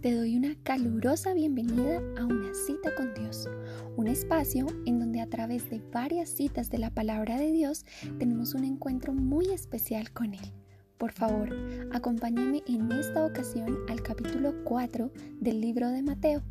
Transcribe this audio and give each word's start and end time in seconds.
te 0.00 0.14
doy 0.14 0.36
una 0.36 0.54
calurosa 0.62 1.34
bienvenida 1.34 2.00
a 2.16 2.24
una 2.24 2.54
cita 2.54 2.94
con 2.94 3.12
Dios, 3.14 3.48
un 3.96 4.06
espacio 4.06 4.66
en 4.86 5.00
donde 5.00 5.20
a 5.20 5.26
través 5.26 5.68
de 5.70 5.80
varias 5.92 6.28
citas 6.28 6.70
de 6.70 6.78
la 6.78 6.90
palabra 6.90 7.36
de 7.36 7.50
Dios 7.50 7.84
tenemos 8.18 8.54
un 8.54 8.64
encuentro 8.64 9.12
muy 9.12 9.50
especial 9.50 10.12
con 10.12 10.34
Él. 10.34 10.52
Por 10.98 11.10
favor, 11.10 11.50
acompáñame 11.92 12.62
en 12.68 12.92
esta 12.92 13.24
ocasión 13.24 13.76
al 13.88 14.00
capítulo 14.02 14.54
4 14.64 15.10
del 15.40 15.60
libro 15.60 15.88
de 15.88 16.02
Mateo, 16.02 16.42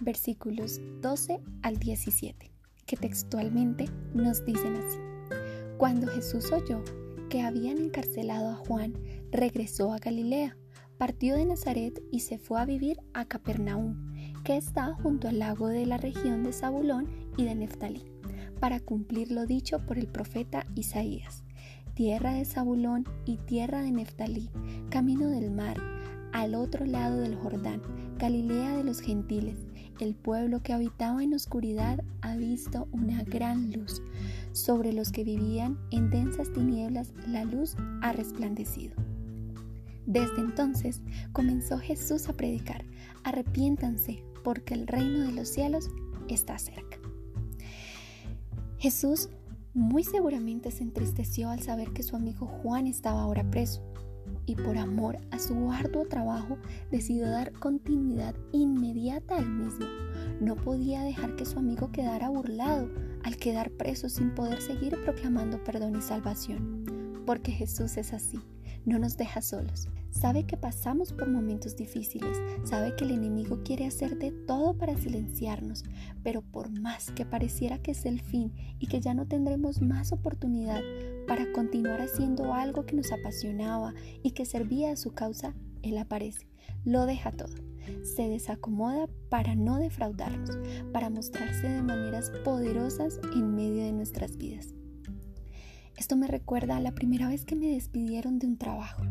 versículos 0.00 0.80
12 1.02 1.40
al 1.62 1.76
17, 1.76 2.50
que 2.86 2.96
textualmente 2.96 3.90
nos 4.14 4.42
dicen 4.46 4.74
así. 4.74 4.98
Cuando 5.76 6.06
Jesús 6.06 6.50
oyó 6.50 6.82
que 7.28 7.42
habían 7.42 7.76
encarcelado 7.76 8.48
a 8.48 8.54
Juan, 8.54 8.94
regresó 9.32 9.92
a 9.92 9.98
Galilea 9.98 10.56
partió 10.98 11.36
de 11.36 11.44
Nazaret 11.44 12.02
y 12.10 12.20
se 12.20 12.38
fue 12.38 12.60
a 12.60 12.64
vivir 12.64 13.00
a 13.12 13.26
Capernaum, 13.26 14.14
que 14.44 14.56
está 14.56 14.94
junto 14.94 15.28
al 15.28 15.38
lago 15.38 15.68
de 15.68 15.86
la 15.86 15.98
región 15.98 16.42
de 16.42 16.52
Zabulón 16.52 17.08
y 17.36 17.44
de 17.44 17.54
Neftalí, 17.54 18.04
para 18.60 18.80
cumplir 18.80 19.30
lo 19.30 19.46
dicho 19.46 19.84
por 19.84 19.98
el 19.98 20.06
profeta 20.06 20.66
Isaías. 20.74 21.44
Tierra 21.94 22.32
de 22.34 22.44
Zabulón 22.44 23.04
y 23.24 23.38
tierra 23.38 23.82
de 23.82 23.90
Neftalí, 23.90 24.50
camino 24.90 25.28
del 25.28 25.50
mar, 25.50 25.78
al 26.32 26.54
otro 26.54 26.84
lado 26.84 27.20
del 27.20 27.36
Jordán, 27.36 27.82
Galilea 28.18 28.76
de 28.76 28.84
los 28.84 29.00
gentiles. 29.00 29.66
El 30.00 30.14
pueblo 30.14 30.62
que 30.62 30.74
habitaba 30.74 31.24
en 31.24 31.32
oscuridad 31.32 32.02
ha 32.20 32.36
visto 32.36 32.86
una 32.92 33.22
gran 33.22 33.72
luz. 33.72 34.02
Sobre 34.52 34.92
los 34.92 35.10
que 35.10 35.24
vivían 35.24 35.78
en 35.90 36.10
densas 36.10 36.52
tinieblas 36.52 37.14
la 37.26 37.44
luz 37.44 37.76
ha 38.02 38.12
resplandecido. 38.12 38.94
Desde 40.06 40.40
entonces 40.40 41.00
comenzó 41.32 41.78
Jesús 41.78 42.28
a 42.28 42.32
predicar, 42.32 42.84
arrepiéntanse 43.24 44.22
porque 44.44 44.74
el 44.74 44.86
reino 44.86 45.24
de 45.24 45.32
los 45.32 45.48
cielos 45.48 45.90
está 46.28 46.58
cerca. 46.58 46.98
Jesús 48.78 49.30
muy 49.74 50.04
seguramente 50.04 50.70
se 50.70 50.84
entristeció 50.84 51.50
al 51.50 51.60
saber 51.60 51.90
que 51.90 52.04
su 52.04 52.14
amigo 52.14 52.46
Juan 52.46 52.86
estaba 52.86 53.22
ahora 53.22 53.50
preso 53.50 53.82
y 54.46 54.54
por 54.54 54.78
amor 54.78 55.18
a 55.32 55.40
su 55.40 55.72
arduo 55.72 56.06
trabajo 56.06 56.56
decidió 56.90 57.28
dar 57.28 57.52
continuidad 57.52 58.36
inmediata 58.52 59.36
al 59.36 59.48
mismo. 59.48 59.86
No 60.40 60.54
podía 60.54 61.02
dejar 61.02 61.34
que 61.34 61.44
su 61.44 61.58
amigo 61.58 61.90
quedara 61.90 62.28
burlado 62.28 62.88
al 63.24 63.36
quedar 63.36 63.70
preso 63.72 64.08
sin 64.08 64.34
poder 64.34 64.62
seguir 64.62 64.96
proclamando 65.02 65.62
perdón 65.64 65.96
y 65.96 66.02
salvación, 66.02 67.22
porque 67.26 67.50
Jesús 67.50 67.96
es 67.96 68.12
así 68.12 68.38
no 68.86 69.00
nos 69.00 69.16
deja 69.16 69.42
solos. 69.42 69.88
Sabe 70.18 70.44
que 70.44 70.56
pasamos 70.56 71.12
por 71.12 71.28
momentos 71.28 71.76
difíciles, 71.76 72.38
sabe 72.64 72.96
que 72.96 73.04
el 73.04 73.10
enemigo 73.10 73.60
quiere 73.62 73.86
hacer 73.86 74.16
de 74.16 74.32
todo 74.32 74.72
para 74.72 74.96
silenciarnos, 74.96 75.84
pero 76.22 76.40
por 76.40 76.70
más 76.70 77.10
que 77.10 77.26
pareciera 77.26 77.82
que 77.82 77.90
es 77.90 78.06
el 78.06 78.22
fin 78.22 78.50
y 78.78 78.86
que 78.86 79.00
ya 79.02 79.12
no 79.12 79.26
tendremos 79.26 79.82
más 79.82 80.12
oportunidad 80.12 80.80
para 81.28 81.52
continuar 81.52 82.00
haciendo 82.00 82.54
algo 82.54 82.86
que 82.86 82.96
nos 82.96 83.12
apasionaba 83.12 83.92
y 84.22 84.30
que 84.30 84.46
servía 84.46 84.92
a 84.92 84.96
su 84.96 85.12
causa, 85.12 85.54
Él 85.82 85.98
aparece, 85.98 86.48
lo 86.86 87.04
deja 87.04 87.30
todo. 87.30 87.54
Se 88.02 88.26
desacomoda 88.26 89.08
para 89.28 89.54
no 89.54 89.76
defraudarnos, 89.76 90.58
para 90.94 91.10
mostrarse 91.10 91.68
de 91.68 91.82
maneras 91.82 92.32
poderosas 92.42 93.20
en 93.34 93.54
medio 93.54 93.84
de 93.84 93.92
nuestras 93.92 94.38
vidas. 94.38 94.74
Esto 95.96 96.14
me 96.14 96.26
recuerda 96.26 96.76
a 96.76 96.80
la 96.80 96.92
primera 96.92 97.28
vez 97.28 97.46
que 97.46 97.56
me 97.56 97.68
despidieron 97.68 98.38
de 98.38 98.46
un 98.46 98.58
trabajo. 98.58 99.02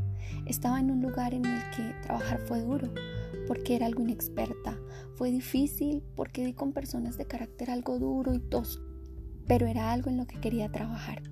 Estaba 0.45 0.80
en 0.80 0.92
un 0.92 1.02
lugar 1.02 1.33
en 1.33 1.44
el 1.44 1.59
que 1.75 1.95
trabajar 2.03 2.39
fue 2.45 2.61
duro, 2.61 2.94
porque 3.48 3.76
era 3.76 3.87
algo 3.87 4.04
inexperta. 4.04 4.77
Fue 5.15 5.32
difícil 5.32 6.04
porque 6.15 6.45
di 6.45 6.54
con 6.54 6.73
personas 6.73 7.17
de 7.17 7.26
carácter 7.26 7.71
algo 7.71 7.98
duro 7.98 8.36
y 8.36 8.39
tosco, 8.39 8.86
pero 9.48 9.65
era 9.65 9.92
algo 9.92 10.11
en 10.11 10.17
lo 10.17 10.27
que 10.27 10.39
quería 10.39 10.71
trabajar. 10.71 11.23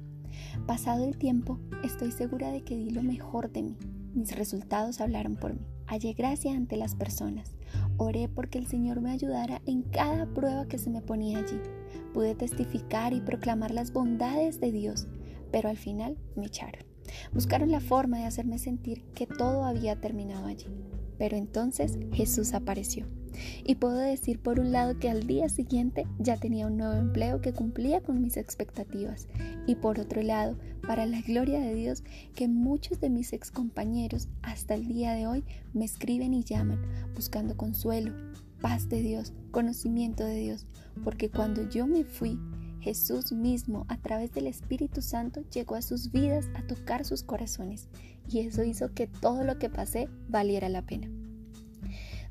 Pasado 0.66 1.06
el 1.06 1.18
tiempo, 1.18 1.60
estoy 1.84 2.12
segura 2.12 2.52
de 2.52 2.64
que 2.64 2.76
di 2.76 2.90
lo 2.90 3.04
mejor 3.04 3.52
de 3.52 3.62
mí. 3.62 3.78
Mis 4.16 4.36
resultados 4.36 5.02
hablaron 5.02 5.36
por 5.36 5.54
mí. 5.54 5.62
Hallé 5.86 6.14
gracia 6.14 6.56
ante 6.56 6.78
las 6.78 6.96
personas. 6.96 7.56
Oré 7.98 8.28
porque 8.28 8.58
el 8.58 8.66
Señor 8.66 9.02
me 9.02 9.12
ayudara 9.12 9.62
en 9.68 9.84
cada 9.84 10.26
prueba 10.26 10.68
que 10.68 10.80
se 10.80 10.90
me 10.90 11.02
ponía 11.02 11.38
allí. 11.38 11.60
Pude 12.12 12.34
testificar 12.34 13.14
y 13.14 13.22
proclamar 13.22 13.72
las 13.72 13.94
bondades 13.94 14.60
de 14.60 14.72
Dios 14.72 15.08
pero 15.54 15.70
al 15.70 15.78
final 15.78 16.18
me 16.36 16.48
echaron. 16.48 16.84
Buscaron 17.32 17.70
la 17.70 17.80
forma 17.80 18.18
de 18.18 18.26
hacerme 18.26 18.58
sentir 18.58 19.04
que 19.14 19.28
todo 19.28 19.66
había 19.66 20.02
terminado 20.02 20.48
allí. 20.48 20.66
Pero 21.20 21.38
entonces 21.38 22.00
Jesús 22.12 22.54
apareció. 22.56 23.06
Y 23.64 23.76
puedo 23.76 23.98
decir 23.98 24.40
por 24.40 24.60
un 24.60 24.72
lado 24.72 24.98
que 24.98 25.12
al 25.12 25.28
día 25.28 25.50
siguiente 25.50 26.08
ya 26.18 26.38
tenía 26.38 26.66
un 26.66 26.78
nuevo 26.78 26.94
empleo 26.94 27.40
que 27.40 27.54
cumplía 27.54 28.02
con 28.02 28.20
mis 28.20 28.36
expectativas. 28.36 29.28
Y 29.68 29.76
por 29.76 30.00
otro 30.00 30.24
lado, 30.24 30.58
para 30.88 31.06
la 31.06 31.22
gloria 31.22 31.60
de 31.60 31.76
Dios, 31.76 32.04
que 32.34 32.48
muchos 32.48 33.00
de 33.00 33.12
mis 33.12 33.32
excompañeros 33.32 34.30
hasta 34.42 34.74
el 34.74 34.88
día 34.88 35.14
de 35.14 35.28
hoy 35.28 35.44
me 35.74 35.86
escriben 35.86 36.34
y 36.34 36.44
llaman 36.44 36.82
buscando 37.14 37.56
consuelo, 37.58 38.12
paz 38.60 38.90
de 38.90 39.04
Dios, 39.04 39.34
conocimiento 39.52 40.26
de 40.26 40.36
Dios. 40.36 40.66
Porque 41.04 41.30
cuando 41.30 41.70
yo 41.70 41.86
me 41.86 42.04
fui, 42.04 42.40
Jesús 42.84 43.32
mismo, 43.32 43.86
a 43.88 43.98
través 43.98 44.34
del 44.34 44.46
Espíritu 44.46 45.02
Santo, 45.02 45.42
llegó 45.54 45.76
a 45.76 45.82
sus 45.82 46.12
vidas 46.12 46.50
a 46.54 46.68
tocar 46.68 47.06
sus 47.06 47.24
corazones 47.24 47.88
y 48.30 48.40
eso 48.40 48.66
hizo 48.66 48.94
que 48.94 49.08
todo 49.08 49.46
lo 49.46 49.58
que 49.58 49.70
pasé 49.70 50.10
valiera 50.28 50.68
la 50.68 50.82
pena. 50.82 51.10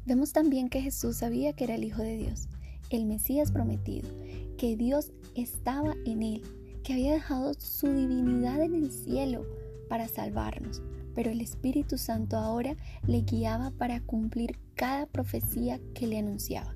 Vemos 0.05 0.35
también 0.35 0.69
que 0.69 0.83
Jesús 0.83 1.17
sabía 1.17 1.55
que 1.55 1.65
era 1.65 1.75
el 1.75 1.85
Hijo 1.85 2.03
de 2.03 2.19
Dios, 2.19 2.49
el 2.91 3.07
Mesías 3.07 3.51
prometido, 3.51 4.11
que 4.59 4.77
Dios 4.77 5.13
estaba 5.35 5.95
en 6.05 6.23
él, 6.23 6.43
que 6.85 6.93
había 6.93 7.15
dejado 7.15 7.55
su 7.55 7.87
divinidad 7.87 8.61
en 8.61 8.75
el 8.75 8.93
cielo 8.93 9.47
para 9.89 10.07
salvarnos, 10.07 10.83
pero 11.15 11.31
el 11.31 11.41
Espíritu 11.41 11.97
Santo 11.97 12.37
ahora 12.37 12.77
le 13.07 13.23
guiaba 13.23 13.71
para 13.71 14.03
cumplir 14.03 14.59
cada 14.75 15.07
profecía 15.07 15.81
que 15.95 16.07
le 16.07 16.19
anunciaba. 16.19 16.75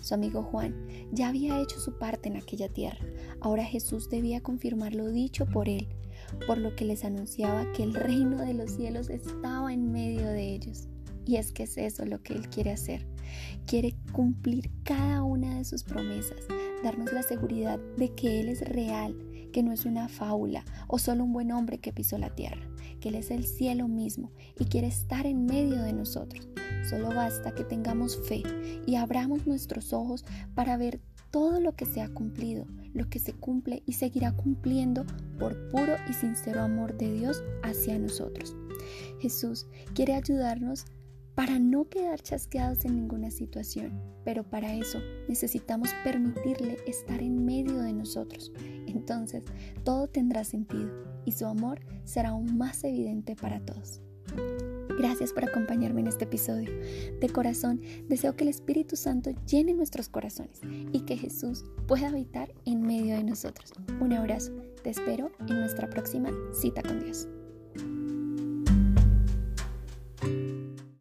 Su 0.00 0.14
amigo 0.14 0.42
Juan 0.42 0.74
ya 1.12 1.28
había 1.28 1.60
hecho 1.60 1.78
su 1.80 1.98
parte 1.98 2.28
en 2.28 2.36
aquella 2.36 2.68
tierra. 2.68 3.04
Ahora 3.40 3.64
Jesús 3.64 4.08
debía 4.08 4.40
confirmar 4.40 4.94
lo 4.94 5.08
dicho 5.08 5.46
por 5.46 5.68
él, 5.68 5.88
por 6.46 6.58
lo 6.58 6.74
que 6.76 6.84
les 6.84 7.04
anunciaba 7.04 7.70
que 7.72 7.82
el 7.82 7.94
reino 7.94 8.38
de 8.38 8.54
los 8.54 8.72
cielos 8.72 9.10
estaba 9.10 9.72
en 9.72 9.90
medio 9.92 10.26
de 10.26 10.54
ellos. 10.54 10.88
Y 11.28 11.36
es 11.36 11.52
que 11.52 11.64
es 11.64 11.76
eso 11.76 12.06
lo 12.06 12.22
que 12.22 12.32
Él 12.32 12.48
quiere 12.48 12.70
hacer. 12.70 13.06
Quiere 13.66 13.94
cumplir 14.12 14.70
cada 14.82 15.22
una 15.22 15.58
de 15.58 15.66
sus 15.66 15.84
promesas, 15.84 16.38
darnos 16.82 17.12
la 17.12 17.22
seguridad 17.22 17.78
de 17.98 18.14
que 18.14 18.40
Él 18.40 18.48
es 18.48 18.66
real, 18.66 19.14
que 19.52 19.62
no 19.62 19.72
es 19.72 19.84
una 19.84 20.08
fábula 20.08 20.64
o 20.86 20.98
solo 20.98 21.24
un 21.24 21.34
buen 21.34 21.52
hombre 21.52 21.80
que 21.80 21.92
pisó 21.92 22.16
la 22.16 22.34
tierra, 22.34 22.66
que 23.00 23.10
Él 23.10 23.16
es 23.16 23.30
el 23.30 23.44
cielo 23.44 23.88
mismo 23.88 24.32
y 24.58 24.64
quiere 24.64 24.86
estar 24.86 25.26
en 25.26 25.44
medio 25.44 25.82
de 25.82 25.92
nosotros. 25.92 26.48
Solo 26.88 27.08
basta 27.08 27.52
que 27.52 27.64
tengamos 27.64 28.16
fe 28.28 28.42
y 28.86 28.96
abramos 28.96 29.46
nuestros 29.46 29.92
ojos 29.92 30.24
para 30.54 30.76
ver 30.76 31.00
todo 31.30 31.60
lo 31.60 31.72
que 31.72 31.84
se 31.84 32.00
ha 32.00 32.08
cumplido, 32.08 32.66
lo 32.94 33.08
que 33.10 33.18
se 33.18 33.34
cumple 33.34 33.82
y 33.84 33.92
seguirá 33.92 34.32
cumpliendo 34.32 35.04
por 35.38 35.68
puro 35.68 35.96
y 36.08 36.14
sincero 36.14 36.62
amor 36.62 36.96
de 36.96 37.12
Dios 37.12 37.42
hacia 37.62 37.98
nosotros. 37.98 38.56
Jesús 39.20 39.66
quiere 39.94 40.14
ayudarnos 40.14 40.86
para 41.34 41.58
no 41.58 41.88
quedar 41.88 42.20
chasqueados 42.20 42.84
en 42.84 42.96
ninguna 42.96 43.30
situación, 43.30 44.02
pero 44.24 44.42
para 44.42 44.74
eso 44.74 44.98
necesitamos 45.28 45.90
permitirle 46.02 46.78
estar 46.86 47.22
en 47.22 47.44
medio 47.44 47.78
de 47.78 47.92
nosotros. 47.92 48.50
Entonces 48.86 49.44
todo 49.84 50.08
tendrá 50.08 50.42
sentido 50.42 50.90
y 51.24 51.32
su 51.32 51.46
amor 51.46 51.80
será 52.04 52.30
aún 52.30 52.56
más 52.56 52.82
evidente 52.82 53.36
para 53.36 53.60
todos. 53.60 54.00
Gracias 54.98 55.32
por 55.32 55.44
acompañarme 55.44 56.00
en 56.00 56.08
este 56.08 56.24
episodio. 56.24 56.72
De 57.20 57.28
corazón, 57.28 57.80
deseo 58.08 58.34
que 58.34 58.42
el 58.42 58.50
Espíritu 58.50 58.96
Santo 58.96 59.30
llene 59.46 59.72
nuestros 59.72 60.08
corazones 60.08 60.60
y 60.92 61.02
que 61.02 61.16
Jesús 61.16 61.64
pueda 61.86 62.08
habitar 62.08 62.52
en 62.64 62.82
medio 62.82 63.14
de 63.14 63.22
nosotros. 63.22 63.72
Un 64.00 64.12
abrazo. 64.12 64.52
Te 64.82 64.90
espero 64.90 65.30
en 65.46 65.60
nuestra 65.60 65.88
próxima 65.88 66.30
cita 66.52 66.82
con 66.82 66.98
Dios. 66.98 67.28